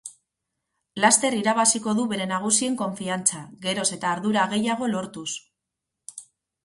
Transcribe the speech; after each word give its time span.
Laster 1.03 1.35
irabaziko 1.39 1.93
du 1.99 2.05
bere 2.13 2.27
nagusien 2.31 2.77
konfiantza, 2.79 3.43
geroz 3.67 3.87
eta 3.99 4.15
ardura 4.15 4.47
gehiago 4.55 4.93
lortuz. 4.97 5.29